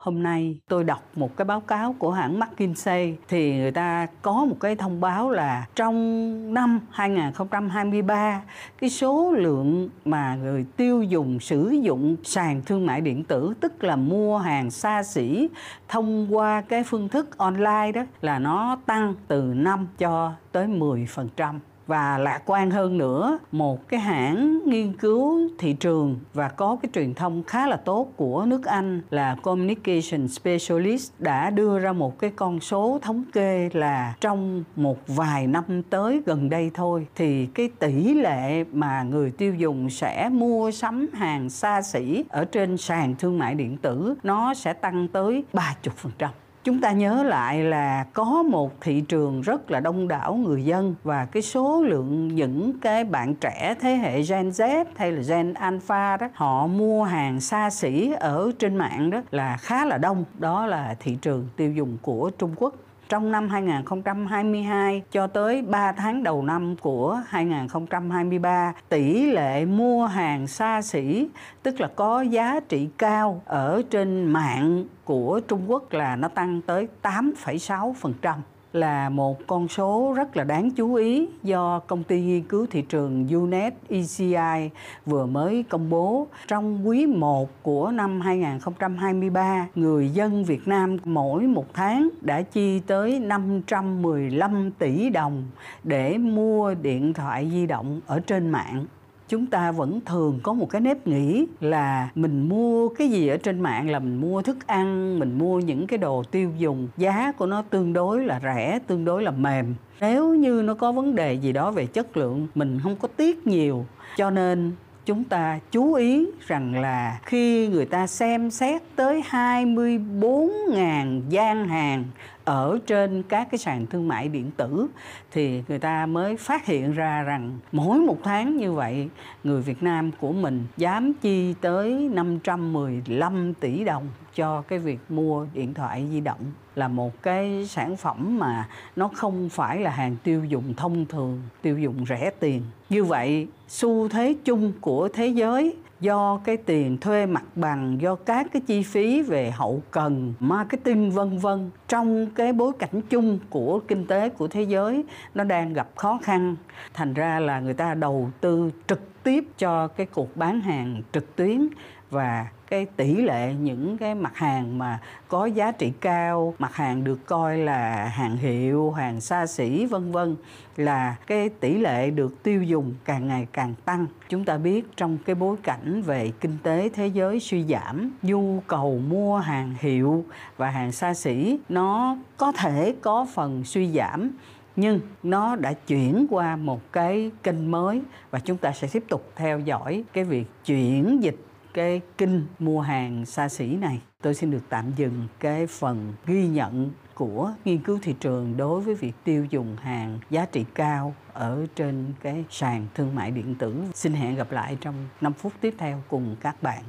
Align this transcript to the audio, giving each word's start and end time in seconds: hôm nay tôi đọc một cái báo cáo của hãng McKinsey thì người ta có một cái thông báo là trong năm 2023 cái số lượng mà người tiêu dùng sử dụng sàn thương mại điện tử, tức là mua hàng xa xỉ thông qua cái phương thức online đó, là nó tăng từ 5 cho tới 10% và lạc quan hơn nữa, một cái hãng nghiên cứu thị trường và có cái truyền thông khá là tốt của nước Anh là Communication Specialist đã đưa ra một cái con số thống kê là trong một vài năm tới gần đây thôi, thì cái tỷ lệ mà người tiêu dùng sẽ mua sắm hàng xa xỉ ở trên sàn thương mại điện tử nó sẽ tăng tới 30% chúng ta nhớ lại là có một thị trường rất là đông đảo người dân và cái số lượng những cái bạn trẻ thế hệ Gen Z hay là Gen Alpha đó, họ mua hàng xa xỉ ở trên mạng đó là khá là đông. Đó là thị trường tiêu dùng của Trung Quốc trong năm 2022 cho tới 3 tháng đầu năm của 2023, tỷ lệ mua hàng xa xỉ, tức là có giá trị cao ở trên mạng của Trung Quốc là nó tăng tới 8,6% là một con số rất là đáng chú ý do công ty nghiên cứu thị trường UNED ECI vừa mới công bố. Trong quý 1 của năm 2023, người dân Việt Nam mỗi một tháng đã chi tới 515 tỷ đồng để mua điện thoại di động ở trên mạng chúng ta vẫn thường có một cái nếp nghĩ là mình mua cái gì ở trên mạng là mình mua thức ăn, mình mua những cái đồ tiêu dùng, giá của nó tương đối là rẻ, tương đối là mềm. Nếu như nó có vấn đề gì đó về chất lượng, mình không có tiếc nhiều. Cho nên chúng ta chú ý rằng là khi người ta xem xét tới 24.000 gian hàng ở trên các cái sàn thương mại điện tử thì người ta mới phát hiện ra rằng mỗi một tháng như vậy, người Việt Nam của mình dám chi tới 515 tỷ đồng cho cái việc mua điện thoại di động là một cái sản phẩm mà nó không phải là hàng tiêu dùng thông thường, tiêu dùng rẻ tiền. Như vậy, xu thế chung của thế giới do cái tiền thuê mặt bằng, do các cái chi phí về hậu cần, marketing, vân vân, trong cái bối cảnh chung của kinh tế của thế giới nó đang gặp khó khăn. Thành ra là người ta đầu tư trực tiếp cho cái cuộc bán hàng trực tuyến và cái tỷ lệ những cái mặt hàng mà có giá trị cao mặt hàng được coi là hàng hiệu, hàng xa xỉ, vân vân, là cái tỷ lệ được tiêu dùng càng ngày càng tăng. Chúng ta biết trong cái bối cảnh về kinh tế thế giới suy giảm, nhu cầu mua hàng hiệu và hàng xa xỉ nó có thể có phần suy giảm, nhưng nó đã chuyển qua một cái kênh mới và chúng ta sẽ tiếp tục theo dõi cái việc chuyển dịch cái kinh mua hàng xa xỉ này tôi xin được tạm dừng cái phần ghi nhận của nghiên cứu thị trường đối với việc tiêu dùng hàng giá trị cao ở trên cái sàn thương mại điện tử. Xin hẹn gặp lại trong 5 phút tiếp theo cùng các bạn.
hôm 0.00 0.22
nay 0.22 0.58
tôi 0.68 0.84
đọc 0.84 1.02
một 1.14 1.36
cái 1.36 1.44
báo 1.44 1.60
cáo 1.60 1.94
của 1.98 2.10
hãng 2.10 2.40
McKinsey 2.40 3.16
thì 3.28 3.56
người 3.56 3.70
ta 3.70 4.06
có 4.22 4.44
một 4.44 4.56
cái 4.60 4.76
thông 4.76 5.00
báo 5.00 5.30
là 5.30 5.66
trong 5.74 6.54
năm 6.54 6.80
2023 6.90 8.42
cái 8.78 8.90
số 8.90 9.32
lượng 9.32 9.88
mà 10.04 10.34
người 10.34 10.66
tiêu 10.76 11.02
dùng 11.02 11.40
sử 11.40 11.68
dụng 11.68 12.16
sàn 12.24 12.62
thương 12.66 12.86
mại 12.86 13.00
điện 13.00 13.24
tử, 13.24 13.54
tức 13.60 13.84
là 13.84 13.96
mua 13.96 14.38
hàng 14.38 14.70
xa 14.70 15.02
xỉ 15.02 15.48
thông 15.88 16.36
qua 16.36 16.60
cái 16.60 16.84
phương 16.84 17.08
thức 17.08 17.38
online 17.38 17.92
đó, 17.94 18.02
là 18.20 18.38
nó 18.38 18.78
tăng 18.86 19.14
từ 19.28 19.42
5 19.42 19.88
cho 19.98 20.32
tới 20.52 20.66
10% 20.66 21.58
và 21.90 22.18
lạc 22.18 22.42
quan 22.46 22.70
hơn 22.70 22.98
nữa, 22.98 23.38
một 23.52 23.88
cái 23.88 24.00
hãng 24.00 24.60
nghiên 24.66 24.92
cứu 24.92 25.48
thị 25.58 25.72
trường 25.72 26.18
và 26.34 26.48
có 26.48 26.76
cái 26.82 26.90
truyền 26.92 27.14
thông 27.14 27.42
khá 27.42 27.66
là 27.66 27.76
tốt 27.76 28.12
của 28.16 28.44
nước 28.46 28.64
Anh 28.64 29.00
là 29.10 29.36
Communication 29.42 30.28
Specialist 30.28 31.12
đã 31.18 31.50
đưa 31.50 31.78
ra 31.78 31.92
một 31.92 32.18
cái 32.18 32.30
con 32.36 32.60
số 32.60 32.98
thống 33.02 33.24
kê 33.32 33.68
là 33.72 34.14
trong 34.20 34.64
một 34.76 34.98
vài 35.06 35.46
năm 35.46 35.82
tới 35.90 36.22
gần 36.26 36.50
đây 36.50 36.70
thôi, 36.74 37.06
thì 37.14 37.46
cái 37.46 37.70
tỷ 37.78 38.14
lệ 38.14 38.64
mà 38.72 39.02
người 39.02 39.30
tiêu 39.30 39.54
dùng 39.54 39.90
sẽ 39.90 40.28
mua 40.28 40.70
sắm 40.70 41.08
hàng 41.12 41.50
xa 41.50 41.82
xỉ 41.82 42.24
ở 42.28 42.44
trên 42.44 42.76
sàn 42.76 43.14
thương 43.18 43.38
mại 43.38 43.54
điện 43.54 43.76
tử 43.76 44.14
nó 44.22 44.54
sẽ 44.54 44.72
tăng 44.72 45.08
tới 45.08 45.44
30% 45.52 46.28
chúng 46.64 46.80
ta 46.80 46.92
nhớ 46.92 47.22
lại 47.22 47.64
là 47.64 48.04
có 48.12 48.42
một 48.42 48.80
thị 48.80 49.00
trường 49.00 49.40
rất 49.40 49.70
là 49.70 49.80
đông 49.80 50.08
đảo 50.08 50.34
người 50.34 50.64
dân 50.64 50.94
và 51.04 51.24
cái 51.24 51.42
số 51.42 51.82
lượng 51.82 52.28
những 52.28 52.80
cái 52.80 53.04
bạn 53.04 53.34
trẻ 53.34 53.74
thế 53.80 53.94
hệ 53.94 54.22
Gen 54.22 54.50
Z 54.50 54.84
hay 54.96 55.12
là 55.12 55.22
Gen 55.28 55.54
Alpha 55.54 56.16
đó, 56.16 56.28
họ 56.34 56.66
mua 56.66 57.04
hàng 57.04 57.40
xa 57.40 57.70
xỉ 57.70 58.12
ở 58.20 58.50
trên 58.58 58.76
mạng 58.76 59.10
đó 59.10 59.20
là 59.30 59.56
khá 59.56 59.84
là 59.84 59.98
đông. 59.98 60.24
Đó 60.38 60.66
là 60.66 60.96
thị 61.00 61.18
trường 61.22 61.48
tiêu 61.56 61.72
dùng 61.72 61.96
của 62.02 62.30
Trung 62.38 62.54
Quốc 62.56 62.74
trong 63.10 63.32
năm 63.32 63.48
2022 63.48 65.02
cho 65.10 65.26
tới 65.26 65.62
3 65.62 65.92
tháng 65.92 66.22
đầu 66.22 66.42
năm 66.42 66.76
của 66.80 67.20
2023, 67.28 68.72
tỷ 68.88 69.26
lệ 69.26 69.64
mua 69.64 70.06
hàng 70.06 70.46
xa 70.46 70.82
xỉ, 70.82 71.28
tức 71.62 71.80
là 71.80 71.88
có 71.96 72.22
giá 72.22 72.60
trị 72.68 72.88
cao 72.98 73.42
ở 73.44 73.82
trên 73.90 74.24
mạng 74.24 74.84
của 75.04 75.40
Trung 75.48 75.70
Quốc 75.70 75.92
là 75.92 76.16
nó 76.16 76.28
tăng 76.28 76.60
tới 76.66 76.88
8,6% 77.02 78.34
là 78.72 79.08
một 79.08 79.46
con 79.46 79.68
số 79.68 80.14
rất 80.16 80.36
là 80.36 80.44
đáng 80.44 80.70
chú 80.70 80.94
ý 80.94 81.28
do 81.42 81.78
công 81.78 82.02
ty 82.02 82.20
nghiên 82.20 82.42
cứu 82.42 82.66
thị 82.70 82.82
trường 82.82 83.28
UNED 83.28 83.72
ECI 83.88 84.70
vừa 85.06 85.26
mới 85.26 85.64
công 85.68 85.90
bố. 85.90 86.26
Trong 86.48 86.88
quý 86.88 87.06
1 87.06 87.62
của 87.62 87.90
năm 87.90 88.20
2023, 88.20 89.68
người 89.74 90.10
dân 90.10 90.44
Việt 90.44 90.68
Nam 90.68 90.96
mỗi 91.04 91.42
một 91.42 91.74
tháng 91.74 92.08
đã 92.20 92.42
chi 92.42 92.80
tới 92.80 93.20
515 93.20 94.70
tỷ 94.78 95.10
đồng 95.10 95.44
để 95.84 96.18
mua 96.18 96.74
điện 96.74 97.12
thoại 97.12 97.50
di 97.52 97.66
động 97.66 98.00
ở 98.06 98.20
trên 98.20 98.50
mạng 98.50 98.86
chúng 99.30 99.46
ta 99.46 99.72
vẫn 99.72 100.00
thường 100.06 100.40
có 100.42 100.52
một 100.52 100.70
cái 100.70 100.80
nếp 100.80 101.06
nghĩ 101.06 101.46
là 101.60 102.08
mình 102.14 102.48
mua 102.48 102.88
cái 102.88 103.08
gì 103.08 103.28
ở 103.28 103.36
trên 103.36 103.60
mạng 103.60 103.90
là 103.90 103.98
mình 103.98 104.20
mua 104.20 104.42
thức 104.42 104.66
ăn, 104.66 105.18
mình 105.18 105.38
mua 105.38 105.60
những 105.60 105.86
cái 105.86 105.98
đồ 105.98 106.22
tiêu 106.30 106.50
dùng, 106.58 106.88
giá 106.96 107.32
của 107.32 107.46
nó 107.46 107.62
tương 107.62 107.92
đối 107.92 108.24
là 108.24 108.40
rẻ, 108.42 108.78
tương 108.86 109.04
đối 109.04 109.22
là 109.22 109.30
mềm. 109.30 109.74
Nếu 110.00 110.34
như 110.34 110.62
nó 110.62 110.74
có 110.74 110.92
vấn 110.92 111.14
đề 111.14 111.34
gì 111.34 111.52
đó 111.52 111.70
về 111.70 111.86
chất 111.86 112.16
lượng, 112.16 112.46
mình 112.54 112.80
không 112.82 112.96
có 112.96 113.08
tiếc 113.16 113.46
nhiều. 113.46 113.86
Cho 114.16 114.30
nên 114.30 114.72
chúng 115.06 115.24
ta 115.24 115.58
chú 115.70 115.94
ý 115.94 116.26
rằng 116.46 116.80
là 116.80 117.20
khi 117.22 117.68
người 117.68 117.86
ta 117.86 118.06
xem 118.06 118.50
xét 118.50 118.82
tới 118.96 119.22
24.000 119.30 121.20
gian 121.28 121.68
hàng 121.68 122.04
ở 122.50 122.78
trên 122.86 123.22
các 123.22 123.48
cái 123.50 123.58
sàn 123.58 123.86
thương 123.86 124.08
mại 124.08 124.28
điện 124.28 124.50
tử 124.56 124.86
thì 125.30 125.62
người 125.68 125.78
ta 125.78 126.06
mới 126.06 126.36
phát 126.36 126.66
hiện 126.66 126.92
ra 126.92 127.22
rằng 127.22 127.58
mỗi 127.72 127.98
một 127.98 128.16
tháng 128.22 128.56
như 128.56 128.72
vậy, 128.72 129.08
người 129.44 129.62
Việt 129.62 129.82
Nam 129.82 130.10
của 130.20 130.32
mình 130.32 130.66
dám 130.76 131.12
chi 131.20 131.54
tới 131.60 132.08
515 132.12 133.54
tỷ 133.54 133.84
đồng 133.84 134.08
cho 134.34 134.62
cái 134.62 134.78
việc 134.78 134.98
mua 135.08 135.46
điện 135.54 135.74
thoại 135.74 136.06
di 136.10 136.20
động 136.20 136.40
là 136.74 136.88
một 136.88 137.22
cái 137.22 137.66
sản 137.66 137.96
phẩm 137.96 138.38
mà 138.38 138.68
nó 138.96 139.10
không 139.14 139.48
phải 139.48 139.78
là 139.80 139.90
hàng 139.90 140.16
tiêu 140.24 140.44
dùng 140.44 140.74
thông 140.74 141.06
thường, 141.06 141.42
tiêu 141.62 141.78
dùng 141.78 142.04
rẻ 142.08 142.30
tiền. 142.40 142.62
Như 142.90 143.04
vậy, 143.04 143.46
xu 143.68 144.08
thế 144.08 144.34
chung 144.44 144.72
của 144.80 145.08
thế 145.08 145.26
giới 145.26 145.76
do 146.00 146.40
cái 146.44 146.56
tiền 146.56 146.98
thuê 146.98 147.26
mặt 147.26 147.44
bằng, 147.54 148.00
do 148.00 148.14
các 148.14 148.46
cái 148.52 148.62
chi 148.66 148.82
phí 148.82 149.22
về 149.22 149.50
hậu 149.50 149.82
cần, 149.90 150.34
marketing, 150.40 151.10
vân 151.10 151.38
vân, 151.38 151.70
trong 151.88 152.26
cái 152.34 152.52
bối 152.52 152.72
cảnh 152.78 153.00
chung 153.10 153.38
của 153.50 153.80
kinh 153.88 154.06
tế 154.06 154.28
của 154.28 154.48
thế 154.48 154.62
giới 154.62 155.04
nó 155.34 155.44
đang 155.44 155.72
gặp 155.72 155.88
khó 155.96 156.18
khăn. 156.22 156.56
Thành 156.94 157.14
ra 157.14 157.40
là 157.40 157.60
người 157.60 157.74
ta 157.74 157.94
đầu 157.94 158.30
tư 158.40 158.70
trực 158.86 159.22
tiếp 159.22 159.44
cho 159.58 159.88
cái 159.88 160.06
cuộc 160.06 160.36
bán 160.36 160.60
hàng 160.60 161.02
trực 161.12 161.36
tuyến 161.36 161.68
và 162.10 162.46
cái 162.68 162.86
tỷ 162.96 163.16
lệ 163.16 163.54
những 163.60 163.98
cái 163.98 164.14
mặt 164.14 164.36
hàng 164.36 164.78
mà 164.78 164.98
có 165.28 165.46
giá 165.46 165.72
trị 165.72 165.92
cao 166.00 166.54
mặt 166.60 166.74
hàng 166.74 167.04
được 167.04 167.26
coi 167.26 167.58
là 167.58 168.08
hàng 168.08 168.36
hiệu, 168.36 168.90
hàng 168.90 169.20
xa 169.20 169.46
xỉ, 169.46 169.86
vân 169.86 170.12
vân, 170.12 170.36
là 170.76 171.16
cái 171.26 171.48
tỷ 171.48 171.78
lệ 171.78 172.10
được 172.10 172.42
tiêu 172.42 172.62
dùng 172.62 172.94
càng 173.04 173.28
ngày 173.28 173.46
càng 173.52 173.74
tăng. 173.84 174.06
Chúng 174.28 174.44
ta 174.44 174.58
biết 174.58 174.96
trong 174.96 175.18
cái 175.26 175.34
bối 175.34 175.56
cảnh 175.62 176.02
về 176.02 176.32
kinh 176.40 176.56
tế 176.62 176.88
thế 176.88 177.06
giới 177.06 177.40
suy 177.40 177.64
giảm, 177.64 178.10
nhu 178.22 178.60
cầu 178.66 179.00
mua 179.08 179.38
hàng 179.38 179.74
hiệu 179.80 180.24
và 180.56 180.70
hàng 180.70 180.92
xa 180.92 181.14
xỉ 181.14 181.58
nó 181.68 182.16
có 182.36 182.52
thể 182.52 182.94
có 183.00 183.26
phần 183.34 183.64
suy 183.64 183.92
giảm, 183.92 184.30
nhưng 184.76 185.00
nó 185.22 185.56
đã 185.56 185.72
chuyển 185.72 186.26
qua 186.30 186.56
một 186.56 186.92
cái 186.92 187.30
kênh 187.42 187.70
mới 187.70 188.02
và 188.30 188.38
chúng 188.38 188.56
ta 188.56 188.72
sẽ 188.72 188.88
tiếp 188.92 189.04
tục 189.08 189.32
theo 189.36 189.60
dõi 189.60 190.04
cái 190.12 190.24
việc 190.24 190.46
chuyển 190.64 191.22
dịch 191.22 191.36
cái 191.74 192.00
kinh 192.18 192.46
mua 192.58 192.80
hàng 192.80 193.26
xa 193.26 193.48
xỉ 193.48 193.66
này 193.76 194.00
tôi 194.22 194.34
xin 194.34 194.50
được 194.50 194.62
tạm 194.68 194.92
dừng 194.96 195.28
cái 195.40 195.66
phần 195.66 196.12
ghi 196.26 196.48
nhận 196.48 196.90
của 197.14 197.52
nghiên 197.64 197.78
cứu 197.78 197.98
thị 198.02 198.14
trường 198.20 198.56
đối 198.56 198.80
với 198.80 198.94
việc 198.94 199.12
tiêu 199.24 199.46
dùng 199.50 199.76
hàng 199.76 200.18
giá 200.30 200.46
trị 200.46 200.64
cao 200.74 201.14
ở 201.32 201.66
trên 201.74 202.12
cái 202.22 202.44
sàn 202.50 202.86
thương 202.94 203.14
mại 203.14 203.30
điện 203.30 203.54
tử. 203.58 203.74
Xin 203.94 204.12
hẹn 204.12 204.36
gặp 204.36 204.52
lại 204.52 204.78
trong 204.80 204.94
5 205.20 205.32
phút 205.32 205.52
tiếp 205.60 205.74
theo 205.78 206.02
cùng 206.08 206.36
các 206.40 206.62
bạn. 206.62 206.82